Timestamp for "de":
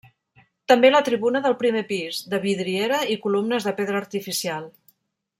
2.31-2.39, 3.69-3.75